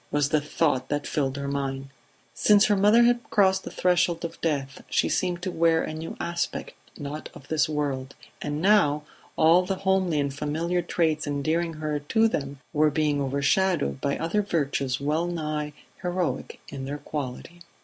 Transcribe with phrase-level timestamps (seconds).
[0.09, 1.89] was the thought that filled her mind.
[2.33, 6.17] Since her mother had crossed the threshold of death she seemed to wear a new
[6.19, 9.03] aspect, not of this world; and now
[9.35, 14.41] all the homely and familiar traits endearing her to them were being overshadowed by other
[14.41, 15.71] virtues well nigh
[16.01, 17.59] heroic in their quality.